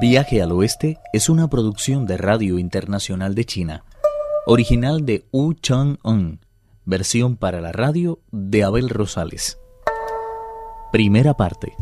Viaje 0.00 0.42
al 0.42 0.50
Oeste 0.52 0.98
es 1.12 1.28
una 1.28 1.48
producción 1.48 2.04
de 2.06 2.16
Radio 2.16 2.58
Internacional 2.58 3.34
de 3.34 3.44
China, 3.44 3.84
original 4.46 5.06
de 5.06 5.24
Wu 5.30 5.54
Chang-un, 5.54 6.40
versión 6.84 7.36
para 7.36 7.60
la 7.60 7.70
radio 7.70 8.20
de 8.32 8.64
Abel 8.64 8.88
Rosales. 8.88 9.58
Primera 10.90 11.34
parte. 11.34 11.74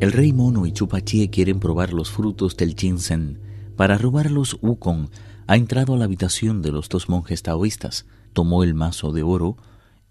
El 0.00 0.12
rey 0.12 0.32
mono 0.32 0.64
y 0.64 0.72
Chupachie 0.72 1.28
quieren 1.28 1.58
probar 1.58 1.92
los 1.92 2.10
frutos 2.10 2.56
del 2.56 2.74
ginseng. 2.76 3.40
Para 3.76 3.98
robarlos, 3.98 4.58
Wukong 4.62 5.08
ha 5.48 5.56
entrado 5.56 5.94
a 5.94 5.96
la 5.96 6.04
habitación 6.04 6.62
de 6.62 6.70
los 6.70 6.88
dos 6.88 7.08
monjes 7.08 7.42
taoístas, 7.42 8.06
tomó 8.32 8.62
el 8.62 8.74
mazo 8.74 9.12
de 9.12 9.24
oro 9.24 9.56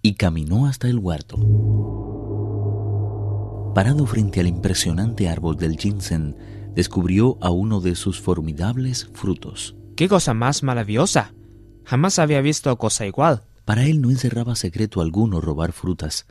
y 0.02 0.16
caminó 0.16 0.66
hasta 0.68 0.88
el 0.88 1.00
huerto. 1.00 2.07
Parado 3.78 4.08
frente 4.08 4.40
al 4.40 4.48
impresionante 4.48 5.30
árbol 5.30 5.56
del 5.56 5.78
ginseng, 5.78 6.36
descubrió 6.74 7.38
a 7.42 7.52
uno 7.52 7.80
de 7.80 7.94
sus 7.94 8.20
formidables 8.20 9.08
frutos. 9.14 9.76
¡Qué 9.96 10.10
cosa 10.10 10.34
más 10.34 10.64
maravillosa! 10.64 11.36
Jamás 11.84 12.18
había 12.18 12.42
visto 12.42 12.76
cosa 12.80 13.06
igual. 13.06 13.44
Para 13.66 13.86
él 13.86 14.02
no 14.02 14.10
encerraba 14.10 14.56
secreto 14.56 15.00
alguno 15.00 15.42
robar 15.42 15.74
frutas. 15.74 16.26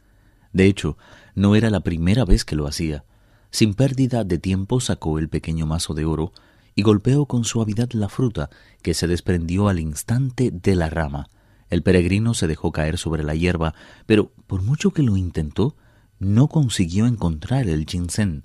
De 0.52 0.66
hecho, 0.66 0.98
no 1.36 1.54
era 1.54 1.70
la 1.70 1.82
primera 1.82 2.24
vez 2.24 2.44
que 2.44 2.56
lo 2.56 2.66
hacía. 2.66 3.04
Sin 3.52 3.74
pérdida 3.74 4.24
de 4.24 4.38
tiempo 4.38 4.80
sacó 4.80 5.20
el 5.20 5.28
pequeño 5.28 5.66
mazo 5.66 5.94
de 5.94 6.04
oro 6.04 6.32
y 6.74 6.82
golpeó 6.82 7.26
con 7.26 7.44
suavidad 7.44 7.90
la 7.92 8.08
fruta, 8.08 8.50
que 8.82 8.92
se 8.92 9.06
desprendió 9.06 9.68
al 9.68 9.78
instante 9.78 10.50
de 10.50 10.74
la 10.74 10.90
rama. 10.90 11.28
El 11.70 11.84
peregrino 11.84 12.34
se 12.34 12.48
dejó 12.48 12.72
caer 12.72 12.98
sobre 12.98 13.22
la 13.22 13.36
hierba, 13.36 13.72
pero 14.04 14.32
por 14.48 14.62
mucho 14.62 14.90
que 14.90 15.04
lo 15.04 15.16
intentó, 15.16 15.76
no 16.18 16.48
consiguió 16.48 17.06
encontrar 17.06 17.68
el 17.68 17.86
ginseng. 17.86 18.44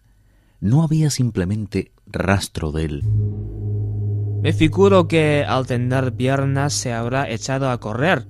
No 0.59 0.83
había 0.83 1.09
simplemente 1.09 1.91
rastro 2.05 2.71
de 2.71 2.85
él. 2.85 3.03
Me 4.41 4.53
figuro 4.53 5.07
que 5.07 5.45
al 5.47 5.67
tener 5.67 6.13
piernas 6.13 6.73
se 6.73 6.93
habrá 6.93 7.29
echado 7.29 7.69
a 7.69 7.79
correr. 7.79 8.27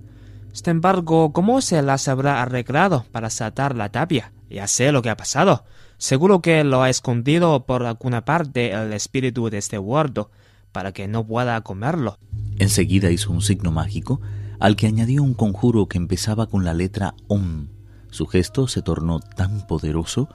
Sin 0.52 0.72
embargo, 0.72 1.32
¿cómo 1.32 1.62
se 1.62 1.82
las 1.82 2.08
habrá 2.08 2.42
arreglado 2.42 3.06
para 3.12 3.30
saltar 3.30 3.76
la 3.76 3.90
tapia? 3.90 4.34
Ya 4.50 4.68
sé 4.68 4.92
lo 4.92 5.02
que 5.02 5.10
ha 5.10 5.16
pasado. 5.16 5.64
Seguro 5.98 6.42
que 6.42 6.64
lo 6.64 6.82
ha 6.82 6.90
escondido 6.90 7.66
por 7.66 7.86
alguna 7.86 8.26
parte 8.26 8.72
el 8.72 8.92
espíritu 8.92 9.50
de 9.50 9.60
este 9.60 9.78
huerto, 9.78 10.32
para 10.72 10.92
que 10.92 11.08
no 11.08 11.26
pueda 11.26 11.62
comerlo. 11.62 12.18
Enseguida 12.58 13.12
hizo 13.12 13.32
un 13.32 13.42
signo 13.42 13.72
mágico, 13.72 14.20
al 14.60 14.76
que 14.76 14.88
añadió 14.88 15.24
un 15.24 15.34
conjuro 15.34 15.88
que 15.88 15.98
empezaba 15.98 16.48
con 16.48 16.66
la 16.66 16.74
letra 16.74 17.16
Om. 17.28 17.68
Su 18.12 18.28
gesto 18.28 18.68
se 18.68 18.82
tornó 18.82 19.20
tan 19.20 19.66
poderoso 19.66 20.30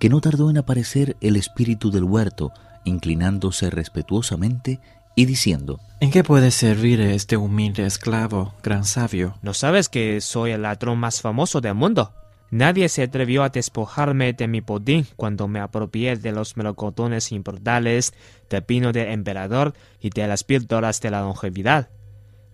que 0.00 0.08
no 0.08 0.20
tardó 0.20 0.50
en 0.50 0.58
aparecer 0.58 1.16
el 1.20 1.36
espíritu 1.36 1.90
del 1.90 2.04
huerto, 2.04 2.52
inclinándose 2.84 3.70
respetuosamente 3.70 4.80
y 5.14 5.26
diciendo 5.26 5.80
¿En 6.00 6.10
qué 6.10 6.24
puede 6.24 6.50
servir 6.50 7.00
este 7.00 7.36
humilde 7.36 7.84
esclavo, 7.84 8.54
gran 8.62 8.84
sabio? 8.84 9.34
¿No 9.42 9.52
sabes 9.52 9.88
que 9.88 10.20
soy 10.20 10.52
el 10.52 10.62
ladrón 10.62 10.98
más 10.98 11.20
famoso 11.20 11.60
del 11.60 11.74
mundo? 11.74 12.12
Nadie 12.50 12.88
se 12.88 13.02
atrevió 13.02 13.42
a 13.42 13.50
despojarme 13.50 14.32
de 14.32 14.48
mi 14.48 14.62
poder 14.62 15.04
cuando 15.16 15.48
me 15.48 15.60
apropié 15.60 16.16
de 16.16 16.32
los 16.32 16.56
melocotones 16.56 17.30
importales, 17.32 18.14
del 18.48 18.62
pino 18.62 18.92
del 18.92 19.08
emperador 19.08 19.74
y 20.00 20.08
de 20.10 20.26
las 20.26 20.44
píldoras 20.44 21.00
de 21.02 21.10
la 21.10 21.20
longevidad. 21.20 21.90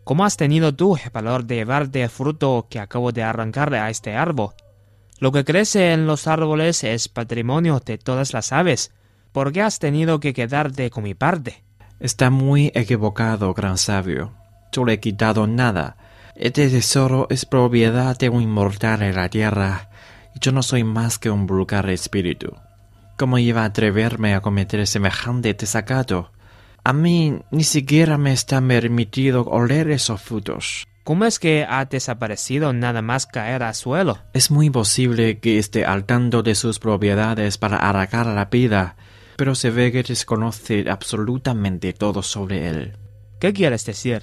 ¿Cómo 0.02 0.25
has 0.25 0.36
tenido 0.36 0.75
tú 0.75 0.97
el 0.97 1.11
valor 1.11 1.45
de 1.45 1.56
llevarte 1.56 2.02
el 2.02 2.11
fruto 2.11 2.67
que 2.69 2.80
acabo 2.80 3.12
de 3.12 3.22
arrancarle 3.22 3.78
a 3.78 3.89
este 3.89 4.17
árbol? 4.17 4.55
Lo 5.18 5.32
que 5.32 5.44
crece 5.44 5.92
en 5.92 6.06
los 6.06 6.26
árboles 6.26 6.84
es 6.84 7.08
patrimonio 7.08 7.80
de 7.84 7.98
todas 7.98 8.32
las 8.32 8.52
aves. 8.52 8.92
¿Por 9.32 9.52
qué 9.52 9.62
has 9.62 9.78
tenido 9.78 10.20
que 10.20 10.34
quedarte 10.34 10.90
con 10.90 11.04
mi 11.04 11.14
parte? 11.14 11.62
Está 12.00 12.30
muy 12.30 12.72
equivocado, 12.74 13.55
gran 13.55 13.78
sabio. 13.78 14.33
Yo 14.72 14.84
le 14.84 14.94
he 14.94 15.00
quitado 15.00 15.46
nada. 15.46 15.96
Este 16.34 16.68
tesoro 16.68 17.28
es 17.30 17.46
propiedad 17.46 18.18
de 18.18 18.28
un 18.28 18.42
inmortal 18.42 19.02
en 19.02 19.14
la 19.14 19.28
tierra, 19.28 19.89
y 20.34 20.40
yo 20.40 20.50
no 20.50 20.62
soy 20.62 20.83
más 20.83 21.18
que 21.18 21.30
un 21.30 21.46
vulgar 21.46 21.89
espíritu. 21.90 22.56
¿Cómo 23.16 23.39
iba 23.39 23.62
a 23.62 23.66
atreverme 23.66 24.34
a 24.34 24.40
cometer 24.40 24.84
semejante 24.89 25.55
desacato? 25.55 26.33
A 26.83 26.92
mí 26.92 27.39
ni 27.52 27.62
siquiera 27.62 28.18
me 28.18 28.33
está 28.33 28.60
permitido 28.60 29.44
oler 29.44 29.90
esos 29.90 30.20
frutos. 30.20 30.89
¿Cómo 31.04 31.26
es 31.26 31.38
que 31.38 31.66
ha 31.68 31.84
desaparecido 31.84 32.72
nada 32.72 33.02
más 33.02 33.26
caer 33.26 33.62
al 33.62 33.74
suelo? 33.74 34.20
Es 34.32 34.50
muy 34.50 34.70
posible 34.70 35.38
que 35.38 35.58
esté 35.58 35.84
al 35.84 36.06
tanto 36.06 36.42
de 36.42 36.54
sus 36.54 36.78
propiedades 36.78 37.58
para 37.58 37.76
arrancar 37.76 38.24
la 38.26 38.46
vida, 38.46 38.96
pero 39.36 39.54
se 39.54 39.68
ve 39.68 39.92
que 39.92 40.02
desconoce 40.02 40.86
absolutamente 40.88 41.92
todo 41.92 42.22
sobre 42.22 42.68
él. 42.68 42.96
¿Qué 43.38 43.52
quieres 43.52 43.84
decir? 43.84 44.22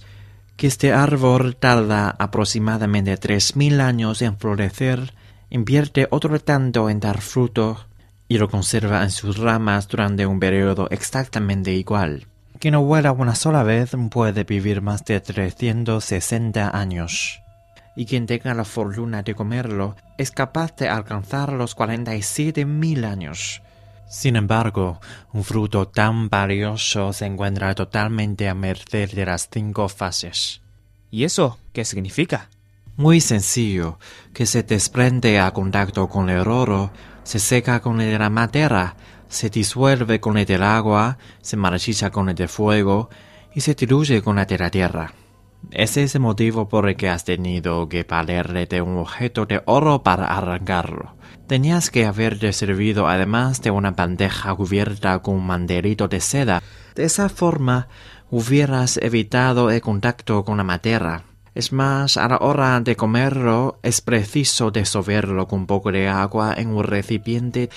Que 0.57 0.65
este 0.65 0.91
árbol 0.91 1.55
tarda 1.55 2.15
aproximadamente 2.17 3.15
tres 3.17 3.55
mil 3.55 3.79
años 3.79 4.23
en 4.23 4.39
florecer, 4.39 5.13
invierte 5.51 6.07
otro 6.09 6.39
tanto 6.39 6.89
en 6.89 6.99
dar 6.99 7.21
fruto 7.21 7.85
y 8.27 8.39
lo 8.39 8.49
conserva 8.49 9.03
en 9.03 9.11
sus 9.11 9.37
ramas 9.37 9.87
durante 9.87 10.25
un 10.25 10.39
periodo 10.39 10.87
exactamente 10.89 11.73
igual. 11.73 12.25
Quien 12.61 12.73
no 12.73 12.83
vuela 12.83 13.11
una 13.11 13.33
sola 13.33 13.63
vez 13.63 13.93
puede 14.11 14.43
vivir 14.43 14.83
más 14.83 15.03
de 15.03 15.19
360 15.19 16.77
años. 16.77 17.41
Y 17.95 18.05
quien 18.05 18.27
tenga 18.27 18.53
la 18.53 18.65
fortuna 18.65 19.23
de 19.23 19.33
comerlo 19.33 19.95
es 20.19 20.29
capaz 20.29 20.75
de 20.75 20.87
alcanzar 20.87 21.53
los 21.53 21.73
47 21.73 22.65
mil 22.65 23.03
años. 23.05 23.63
Sin 24.07 24.35
embargo, 24.35 25.01
un 25.33 25.43
fruto 25.43 25.87
tan 25.87 26.29
valioso 26.29 27.13
se 27.13 27.25
encuentra 27.25 27.73
totalmente 27.73 28.47
a 28.47 28.53
merced 28.53 29.09
de 29.11 29.25
las 29.25 29.49
cinco 29.51 29.89
fases. 29.89 30.61
¿Y 31.09 31.23
eso 31.23 31.57
qué 31.73 31.83
significa? 31.83 32.51
Muy 32.95 33.21
sencillo, 33.21 33.97
que 34.35 34.45
se 34.45 34.61
desprende 34.61 35.39
a 35.39 35.49
contacto 35.49 36.07
con 36.09 36.29
el 36.29 36.47
oro, 36.47 36.91
se 37.23 37.39
seca 37.39 37.79
con 37.81 38.01
el 38.01 38.11
de 38.11 38.19
la 38.19 38.29
madera, 38.29 38.95
se 39.27 39.49
disuelve 39.49 40.19
con 40.19 40.37
el 40.37 40.45
del 40.45 40.63
agua, 40.63 41.17
se 41.41 41.57
marchita 41.57 42.11
con 42.11 42.29
el 42.29 42.35
del 42.35 42.49
fuego 42.49 43.09
y 43.53 43.61
se 43.61 43.75
diluye 43.75 44.21
con 44.21 44.39
el 44.39 44.45
de 44.45 44.57
la 44.57 44.69
tierra. 44.69 45.13
Ese 45.69 46.03
es 46.03 46.15
el 46.15 46.21
motivo 46.21 46.67
por 46.67 46.89
el 46.89 46.95
que 46.95 47.09
has 47.09 47.23
tenido 47.23 47.87
que 47.87 48.03
valerle 48.03 48.65
de 48.65 48.81
un 48.81 48.97
objeto 48.97 49.45
de 49.45 49.61
oro 49.65 50.03
para 50.03 50.25
arrancarlo. 50.25 51.15
Tenías 51.47 51.91
que 51.91 52.05
haberte 52.05 52.51
servido 52.53 53.07
además 53.07 53.61
de 53.61 53.71
una 53.71 53.91
bandeja 53.91 54.55
cubierta 54.55 55.19
con 55.19 55.35
un 55.35 55.45
manderito 55.45 56.07
de 56.07 56.19
seda. 56.19 56.63
De 56.95 57.03
esa 57.03 57.29
forma 57.29 57.87
hubieras 58.29 58.97
evitado 58.97 59.69
el 59.69 59.81
contacto 59.81 60.43
con 60.43 60.57
la 60.57 60.63
madera. 60.63 61.23
Es 61.53 61.73
más, 61.73 62.15
a 62.15 62.29
la 62.29 62.37
hora 62.37 62.79
de 62.79 62.95
comerlo 62.95 63.77
es 63.83 63.99
preciso 63.99 64.71
disolverlo 64.71 65.49
con 65.49 65.59
un 65.59 65.65
poco 65.67 65.91
de 65.91 66.07
agua 66.07 66.53
en 66.55 66.69
un 66.69 66.85
recipiente 66.85 67.69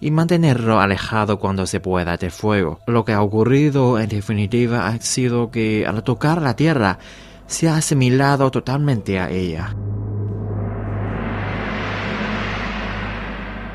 y 0.00 0.10
mantenerlo 0.10 0.80
alejado 0.80 1.38
cuando 1.38 1.66
se 1.66 1.80
pueda 1.80 2.16
del 2.16 2.30
fuego. 2.30 2.80
Lo 2.86 3.04
que 3.04 3.12
ha 3.12 3.20
ocurrido 3.20 3.98
en 3.98 4.08
definitiva 4.08 4.86
ha 4.86 4.98
sido 5.00 5.50
que 5.50 5.86
al 5.86 6.02
tocar 6.02 6.40
la 6.40 6.56
tierra 6.56 6.98
se 7.46 7.68
ha 7.68 7.76
asimilado 7.76 8.50
totalmente 8.50 9.20
a 9.20 9.28
ella. 9.28 9.76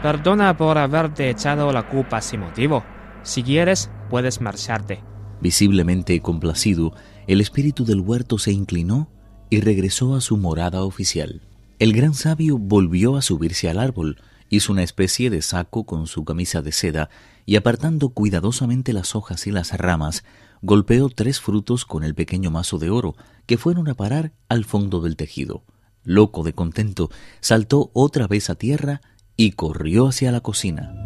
Perdona 0.01 0.57
por 0.57 0.79
haberte 0.79 1.29
echado 1.29 1.71
la 1.71 1.87
culpa 1.87 2.19
sin 2.21 2.39
motivo. 2.39 2.83
Si 3.21 3.43
quieres, 3.43 3.91
puedes 4.09 4.41
marcharte. 4.41 5.03
Visiblemente 5.39 6.19
complacido, 6.21 6.93
el 7.27 7.41
espíritu 7.41 7.85
del 7.85 7.99
huerto 7.99 8.39
se 8.39 8.51
inclinó 8.51 9.09
y 9.49 9.61
regresó 9.61 10.15
a 10.15 10.21
su 10.21 10.37
morada 10.37 10.83
oficial. 10.83 11.41
El 11.79 11.93
gran 11.93 12.13
sabio 12.13 12.57
volvió 12.57 13.17
a 13.17 13.21
subirse 13.21 13.69
al 13.69 13.79
árbol, 13.79 14.17
hizo 14.49 14.71
una 14.71 14.83
especie 14.83 15.29
de 15.29 15.41
saco 15.41 15.85
con 15.85 16.07
su 16.07 16.23
camisa 16.23 16.61
de 16.61 16.71
seda 16.71 17.09
y 17.45 17.57
apartando 17.57 18.09
cuidadosamente 18.09 18.93
las 18.93 19.15
hojas 19.15 19.45
y 19.47 19.51
las 19.51 19.71
ramas, 19.77 20.23
golpeó 20.61 21.09
tres 21.09 21.39
frutos 21.39 21.85
con 21.85 22.03
el 22.03 22.15
pequeño 22.15 22.49
mazo 22.49 22.79
de 22.79 22.89
oro 22.89 23.15
que 23.45 23.57
fueron 23.57 23.87
a 23.89 23.93
parar 23.93 24.31
al 24.49 24.65
fondo 24.65 25.01
del 25.01 25.15
tejido. 25.15 25.63
Loco 26.03 26.43
de 26.43 26.53
contento, 26.53 27.09
saltó 27.39 27.91
otra 27.93 28.27
vez 28.27 28.49
a 28.49 28.55
tierra 28.55 29.01
y 29.37 29.51
corrió 29.51 30.07
hacia 30.07 30.31
la 30.31 30.41
cocina. 30.41 31.04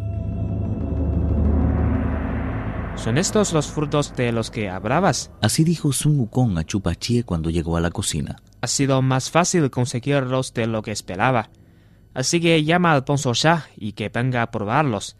¿Son 3.03 3.17
estos 3.17 3.53
los 3.53 3.67
frutos 3.67 4.13
de 4.17 4.33
los 4.33 4.51
que 4.51 4.69
hablabas? 4.69 5.31
Así 5.41 5.63
dijo 5.63 5.93
Sun 5.93 6.19
Wukong 6.19 6.57
a 6.57 6.65
Chupachie 6.65 7.23
cuando 7.23 7.49
llegó 7.49 7.77
a 7.77 7.81
la 7.81 7.91
cocina. 7.91 8.35
Ha 8.59 8.67
sido 8.67 9.01
más 9.01 9.31
fácil 9.31 9.69
conseguirlos 9.71 10.53
de 10.53 10.67
lo 10.67 10.81
que 10.81 10.91
esperaba. 10.91 11.49
Así 12.13 12.41
que 12.41 12.61
llama 12.65 12.91
al 12.91 13.05
Ponzo 13.05 13.33
Shah 13.33 13.67
y 13.77 13.93
que 13.93 14.09
venga 14.09 14.41
a 14.41 14.51
probarlos. 14.51 15.15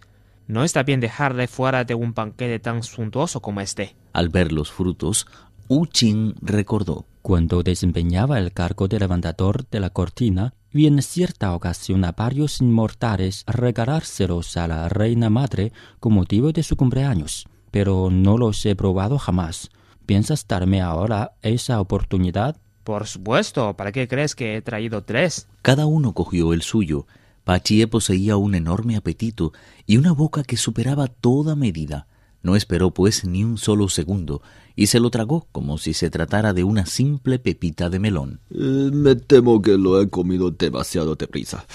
No 0.48 0.66
está 0.66 0.84
bien 0.84 1.00
dejarle 1.00 1.48
fuera 1.48 1.86
de 1.86 1.96
un 1.96 2.14
banquete 2.14 2.60
tan 2.60 2.84
suntuoso 2.84 3.40
como 3.40 3.62
este. 3.62 3.96
Al 4.12 4.28
ver 4.28 4.52
los 4.52 4.70
frutos, 4.72 5.26
Wu 5.70 5.86
Qing 5.86 6.36
recordó. 6.42 7.06
Cuando 7.22 7.64
desempeñaba 7.64 8.40
el 8.40 8.52
cargo 8.52 8.90
de 8.90 9.00
levantador 9.00 9.70
de 9.70 9.80
la 9.80 9.90
cortina, 9.92 10.54
vi 10.74 10.88
en 10.88 11.02
cierta 11.02 11.56
ocasión 11.56 12.04
a 12.04 12.12
varios 12.12 12.60
inmortales 12.60 13.46
regalárselos 13.48 14.58
a 14.58 14.68
la 14.68 14.90
reina 14.90 15.30
madre 15.30 15.72
con 16.02 16.14
motivo 16.14 16.52
de 16.52 16.64
su 16.64 16.76
cumpleaños, 16.76 17.48
pero 17.72 18.10
no 18.12 18.38
los 18.38 18.66
he 18.66 18.76
probado 18.76 19.18
jamás. 19.18 19.70
¿Piensas 20.06 20.48
darme 20.48 20.82
ahora 20.82 21.34
esa 21.42 21.80
oportunidad? 21.80 22.58
Por 22.84 23.06
supuesto, 23.06 23.76
¿para 23.76 23.92
qué 23.92 24.08
crees 24.08 24.36
que 24.36 24.56
he 24.56 24.62
traído 24.62 25.04
tres? 25.04 25.48
Cada 25.62 25.86
uno 25.86 26.14
cogió 26.14 26.54
el 26.54 26.62
suyo. 26.62 27.06
Pachie 27.44 27.88
poseía 27.88 28.38
un 28.38 28.56
enorme 28.56 28.96
apetito 28.96 29.54
y 29.86 29.98
una 29.98 30.12
boca 30.12 30.44
que 30.44 30.58
superaba 30.58 31.08
toda 31.08 31.56
medida. 31.56 32.08
No 32.42 32.56
esperó 32.56 32.92
pues 32.92 33.26
ni 33.26 33.44
un 33.44 33.58
solo 33.58 33.90
segundo 33.90 34.42
y 34.76 34.88
se 34.88 35.00
lo 35.00 35.10
tragó 35.10 35.48
como 35.52 35.78
si 35.78 35.94
se 35.94 36.10
tratara 36.10 36.54
de 36.54 36.64
una 36.64 36.86
simple 36.86 37.38
pepita 37.38 37.90
de 37.90 38.00
melón. 38.00 38.40
Eh, 38.50 38.90
me 38.94 39.16
temo 39.16 39.62
que 39.62 39.78
lo 39.78 40.02
he 40.02 40.10
comido 40.10 40.52
demasiado 40.52 41.16
deprisa. 41.16 41.66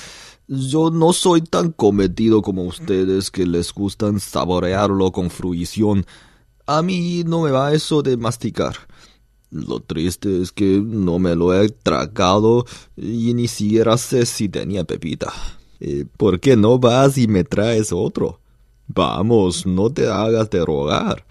Yo 0.46 0.90
no 0.90 1.14
soy 1.14 1.40
tan 1.40 1.72
cometido 1.72 2.42
como 2.42 2.64
ustedes 2.64 3.30
que 3.30 3.46
les 3.46 3.72
gustan 3.72 4.20
saborearlo 4.20 5.10
con 5.10 5.30
fruición. 5.30 6.04
A 6.66 6.82
mí 6.82 7.24
no 7.24 7.40
me 7.42 7.50
va 7.50 7.72
eso 7.72 8.02
de 8.02 8.18
masticar. 8.18 8.74
Lo 9.50 9.80
triste 9.80 10.42
es 10.42 10.52
que 10.52 10.82
no 10.84 11.18
me 11.18 11.34
lo 11.34 11.54
he 11.54 11.70
tragado 11.70 12.66
y 12.96 13.32
ni 13.32 13.48
siquiera 13.48 13.96
sé 13.96 14.26
si 14.26 14.50
tenía 14.50 14.84
pepita. 14.84 15.32
Eh, 15.80 16.04
¿Por 16.16 16.40
qué 16.40 16.56
no 16.56 16.78
vas 16.78 17.16
y 17.16 17.26
me 17.26 17.44
traes 17.44 17.90
otro? 17.90 18.40
Vamos, 18.86 19.64
no 19.64 19.90
te 19.90 20.08
hagas 20.08 20.50
de 20.50 20.62
rogar. 20.62 21.24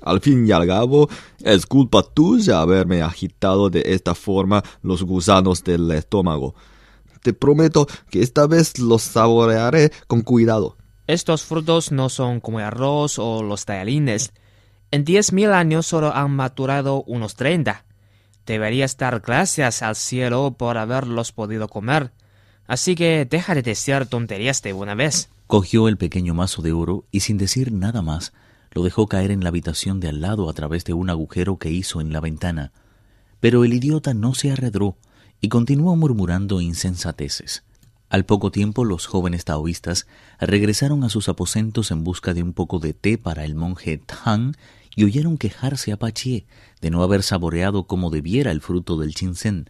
Al 0.00 0.20
fin 0.20 0.46
y 0.46 0.52
al 0.52 0.66
cabo, 0.66 1.08
es 1.40 1.66
culpa 1.66 2.02
tuya 2.02 2.60
haberme 2.60 3.02
agitado 3.02 3.68
de 3.68 3.82
esta 3.86 4.14
forma 4.14 4.62
los 4.82 5.02
gusanos 5.02 5.64
del 5.64 5.90
estómago. 5.90 6.54
Te 7.24 7.32
prometo 7.32 7.86
que 8.10 8.20
esta 8.20 8.46
vez 8.46 8.78
los 8.78 9.00
saborearé 9.00 9.90
con 10.06 10.20
cuidado. 10.20 10.76
Estos 11.06 11.42
frutos 11.42 11.90
no 11.90 12.10
son 12.10 12.38
como 12.38 12.60
el 12.60 12.66
arroz 12.66 13.18
o 13.18 13.42
los 13.42 13.64
tallarines. 13.64 14.34
En 14.90 15.06
diez 15.06 15.32
mil 15.32 15.50
años 15.54 15.86
solo 15.86 16.14
han 16.14 16.32
maturado 16.32 17.02
unos 17.06 17.34
treinta. 17.34 17.86
Deberías 18.44 18.98
dar 18.98 19.20
gracias 19.20 19.80
al 19.80 19.96
cielo 19.96 20.54
por 20.58 20.76
haberlos 20.76 21.32
podido 21.32 21.68
comer. 21.68 22.12
Así 22.66 22.94
que 22.94 23.24
deja 23.24 23.54
de 23.54 23.62
decir 23.62 24.04
tonterías 24.04 24.60
de 24.60 24.74
una 24.74 24.94
vez. 24.94 25.30
Cogió 25.46 25.88
el 25.88 25.96
pequeño 25.96 26.34
mazo 26.34 26.60
de 26.60 26.72
oro 26.72 27.06
y 27.10 27.20
sin 27.20 27.38
decir 27.38 27.72
nada 27.72 28.02
más, 28.02 28.34
lo 28.72 28.82
dejó 28.82 29.06
caer 29.06 29.30
en 29.30 29.42
la 29.42 29.48
habitación 29.48 29.98
de 29.98 30.08
al 30.08 30.20
lado 30.20 30.50
a 30.50 30.52
través 30.52 30.84
de 30.84 30.92
un 30.92 31.08
agujero 31.08 31.56
que 31.56 31.70
hizo 31.70 32.02
en 32.02 32.12
la 32.12 32.20
ventana. 32.20 32.72
Pero 33.40 33.64
el 33.64 33.72
idiota 33.72 34.12
no 34.12 34.34
se 34.34 34.52
arredró 34.52 34.98
y 35.44 35.48
continuó 35.50 35.94
murmurando 35.94 36.62
insensateces. 36.62 37.64
Al 38.08 38.24
poco 38.24 38.50
tiempo 38.50 38.86
los 38.86 39.04
jóvenes 39.04 39.44
taoístas 39.44 40.06
regresaron 40.40 41.04
a 41.04 41.10
sus 41.10 41.28
aposentos 41.28 41.90
en 41.90 42.02
busca 42.02 42.32
de 42.32 42.42
un 42.42 42.54
poco 42.54 42.78
de 42.78 42.94
té 42.94 43.18
para 43.18 43.44
el 43.44 43.54
monje 43.54 43.98
Tang 43.98 44.54
y 44.96 45.04
oyeron 45.04 45.36
quejarse 45.36 45.92
a 45.92 45.98
Pachie 45.98 46.46
de 46.80 46.88
no 46.88 47.02
haber 47.02 47.22
saboreado 47.22 47.86
como 47.86 48.08
debiera 48.08 48.52
el 48.52 48.62
fruto 48.62 48.96
del 48.96 49.14
chinsen, 49.14 49.68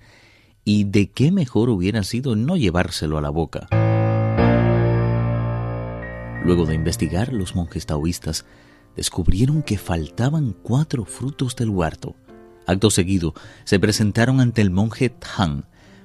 y 0.63 0.85
de 0.85 1.11
qué 1.11 1.33
mejor 1.33 1.71
hubiera 1.71 2.05
sido 2.05 2.37
no 2.37 2.57
llevárselo 2.57 3.19
a 3.19 3.21
la 3.21 3.31
boca. 3.31 3.67
Luego 6.45 6.67
de 6.67 6.75
investigar, 6.77 7.33
los 7.33 7.57
monjes 7.57 7.87
taoístas 7.87 8.45
descubrieron 8.95 9.65
que 9.65 9.77
faltaban 9.77 10.55
cuatro 10.63 11.05
frutos 11.05 11.57
del 11.57 11.71
huerto. 11.71 12.15
Acto 12.67 12.91
seguido, 12.91 13.35
se 13.65 13.79
presentaron 13.79 14.41
ante 14.41 14.63
el 14.63 14.71
monje 14.71 15.11
Tang, 15.11 15.65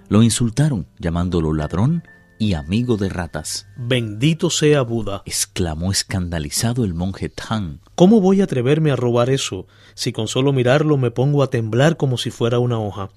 lo 0.10 0.24
insultaron 0.24 0.88
llamándolo 0.98 1.54
ladrón 1.54 2.04
y 2.38 2.54
amigo 2.54 2.98
de 2.98 3.10
ratas. 3.10 3.68
Bendito 3.78 4.50
sea 4.50 4.82
Buda, 4.82 5.22
exclamó 5.26 5.92
escandalizado 5.92 6.84
el 6.86 6.94
monje 6.94 7.30
Tang. 7.30 7.80
¿Cómo 7.96 8.22
voy 8.22 8.42
a 8.42 8.46
atreverme 8.46 8.92
a 8.92 8.96
robar 8.96 9.30
eso 9.30 9.68
si 9.94 10.12
con 10.12 10.28
solo 10.28 10.54
mirarlo 10.54 10.98
me 10.98 11.12
pongo 11.12 11.44
a 11.44 11.50
temblar 11.50 11.98
como 11.98 12.18
si 12.18 12.32
fuera 12.32 12.60
una 12.60 12.80
hoja? 12.80 13.10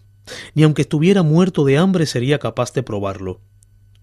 Ni 0.55 0.63
aunque 0.63 0.83
estuviera 0.83 1.23
muerto 1.23 1.65
de 1.65 1.79
hambre 1.79 2.07
sería 2.07 2.39
capaz 2.39 2.73
de 2.73 2.83
probarlo 2.83 3.41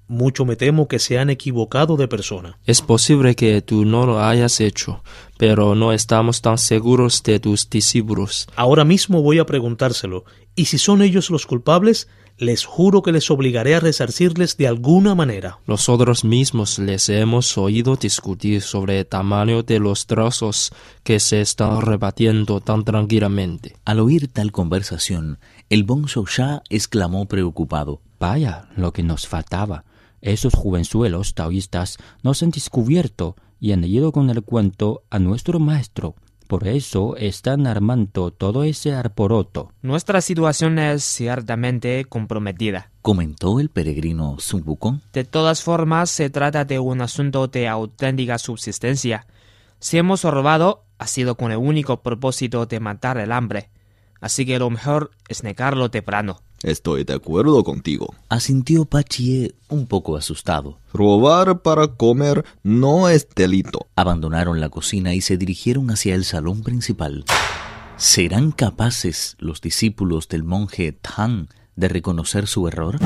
mucho 0.10 0.44
me 0.44 0.58
temo 0.58 0.88
que 0.88 1.00
se 1.00 1.20
han 1.20 1.30
equivocado 1.30 1.96
de 1.96 2.08
persona. 2.08 2.58
Es 2.66 2.82
posible 2.82 3.36
que 3.36 3.62
tú 3.62 3.86
no 3.86 4.06
lo 4.06 4.22
hayas 4.22 4.60
hecho, 4.60 5.04
pero 5.38 5.76
no 5.76 5.94
estamos 5.94 6.42
tan 6.42 6.58
seguros 6.58 7.24
de 7.24 7.40
tus 7.40 7.70
discípulos. 7.70 8.48
Ahora 8.56 8.84
mismo 8.84 9.22
voy 9.22 9.40
a 9.40 9.46
preguntárselo, 9.46 10.26
y 10.56 10.66
si 10.66 10.78
son 10.78 11.02
ellos 11.02 11.30
los 11.30 11.46
culpables, 11.46 12.10
les 12.40 12.66
juro 12.66 13.02
que 13.02 13.12
les 13.12 13.30
obligaré 13.30 13.76
a 13.76 13.80
resarcirles 13.80 14.58
de 14.58 14.68
alguna 14.68 15.14
manera. 15.14 15.60
Nosotros 15.68 16.24
mismos 16.24 16.80
les 16.80 17.10
hemos 17.10 17.58
oído 17.58 17.98
discutir 17.98 18.62
sobre 18.62 19.00
el 19.00 19.06
tamaño 19.06 19.62
de 19.62 19.80
los 19.80 20.08
trozos 20.08 20.72
que 21.04 21.20
se 21.20 21.42
están 21.42 21.82
rebatiendo 21.82 22.62
tan 22.62 22.84
tranquilamente. 22.86 23.76
Al 23.86 24.00
oír 24.00 24.30
tal 24.32 24.52
conversación, 24.52 25.40
el 25.70 25.84
bonzo 25.84 26.26
Shah 26.26 26.64
exclamó 26.70 27.28
preocupado. 27.28 28.02
Vaya, 28.20 28.70
lo 28.76 28.92
que 28.92 29.04
nos 29.04 29.28
faltaba. 29.28 29.84
Esos 30.22 30.54
jovenzuelos 30.54 31.34
taoístas 31.34 31.98
nos 32.24 32.44
han 32.44 32.52
descubierto 32.52 33.36
y 33.60 33.72
han 33.72 33.84
ido 33.84 34.12
con 34.12 34.30
el 34.30 34.44
cuento 34.44 35.04
a 35.10 35.20
nuestro 35.20 35.60
maestro. 35.60 36.16
Por 36.48 36.68
eso 36.68 37.16
están 37.16 37.68
armando 37.68 38.32
todo 38.32 38.64
ese 38.64 38.96
arporoto. 38.96 39.72
Nuestra 39.84 40.20
situación 40.20 40.80
es 40.80 41.04
ciertamente 41.04 42.06
comprometida, 42.06 42.90
comentó 43.04 43.60
el 43.60 43.70
peregrino 43.70 44.38
Sun 44.40 44.64
Wukong. 44.66 45.00
De 45.14 45.26
todas 45.26 45.62
formas, 45.62 46.10
se 46.10 46.32
trata 46.32 46.66
de 46.66 46.80
un 46.80 47.02
asunto 47.02 47.48
de 47.48 47.68
auténtica 47.68 48.40
subsistencia. 48.40 49.28
Si 49.80 50.00
hemos 50.00 50.24
robado, 50.24 50.86
ha 50.98 51.06
sido 51.06 51.36
con 51.36 51.52
el 51.52 51.60
único 51.60 52.02
propósito 52.02 52.66
de 52.66 52.80
matar 52.80 53.20
el 53.20 53.32
hambre. 53.32 53.70
Así 54.20 54.44
que 54.44 54.58
lo 54.58 54.72
mejor 54.72 55.12
es 55.28 55.44
negarlo 55.44 55.92
temprano. 55.92 56.42
Estoy 56.64 57.06
de 57.06 57.14
acuerdo 57.14 57.64
contigo. 57.64 58.14
Asintió 58.28 58.86
Pachie 58.86 59.56
un 59.70 59.88
poco 59.88 60.18
asustado. 60.18 60.78
Robar 60.94 61.62
para 61.62 61.88
comer 61.88 62.44
no 62.64 63.08
es 63.08 63.28
delito. 63.34 63.88
Abandonaron 63.96 64.60
la 64.60 64.70
cocina 64.70 65.14
y 65.14 65.22
se 65.22 65.38
dirigieron 65.38 65.90
hacia 65.90 66.16
el 66.16 66.26
salón 66.26 66.62
principal. 66.62 67.24
¿Serán 67.96 68.52
capaces 68.52 69.36
los 69.40 69.62
discípulos 69.62 70.28
del 70.28 70.44
monje 70.44 70.92
Tang 70.92 71.48
de 71.76 71.88
reconocer 71.88 72.48
su 72.48 72.68
error? 72.68 72.98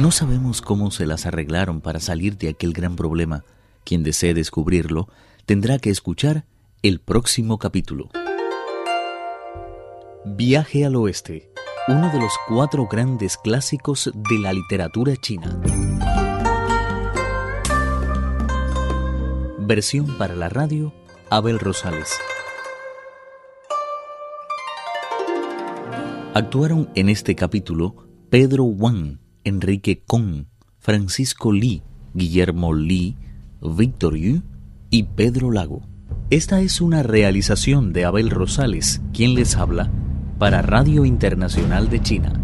No 0.00 0.10
sabemos 0.10 0.62
cómo 0.62 0.90
se 0.90 1.06
las 1.06 1.26
arreglaron 1.26 1.80
para 1.80 2.00
salir 2.00 2.36
de 2.36 2.48
aquel 2.48 2.72
gran 2.72 2.96
problema. 2.96 3.44
Quien 3.84 4.02
desee 4.02 4.34
descubrirlo 4.34 5.08
tendrá 5.44 5.78
que 5.78 5.90
escuchar 5.90 6.46
el 6.82 6.98
próximo 6.98 7.58
capítulo. 7.58 8.08
Viaje 10.24 10.84
al 10.84 10.94
Oeste, 10.94 11.50
uno 11.88 12.08
de 12.12 12.20
los 12.20 12.30
cuatro 12.46 12.86
grandes 12.86 13.36
clásicos 13.36 14.08
de 14.14 14.38
la 14.38 14.52
literatura 14.52 15.16
china. 15.16 15.60
Versión 19.58 20.16
para 20.18 20.36
la 20.36 20.48
radio, 20.48 20.94
Abel 21.28 21.58
Rosales. 21.58 22.20
Actuaron 26.34 26.88
en 26.94 27.08
este 27.08 27.34
capítulo 27.34 27.96
Pedro 28.30 28.62
Wang, 28.62 29.18
Enrique 29.42 30.04
Kong, 30.06 30.44
Francisco 30.78 31.50
Li, 31.50 31.82
Guillermo 32.14 32.74
Li, 32.74 33.16
Víctor 33.60 34.14
Yu 34.14 34.42
y 34.88 35.02
Pedro 35.02 35.50
Lago. 35.50 35.82
Esta 36.30 36.60
es 36.60 36.80
una 36.80 37.02
realización 37.02 37.92
de 37.92 38.04
Abel 38.04 38.30
Rosales, 38.30 39.02
quien 39.12 39.34
les 39.34 39.56
habla 39.56 39.90
para 40.42 40.60
Radio 40.60 41.04
Internacional 41.04 41.88
de 41.88 42.02
China. 42.02 42.41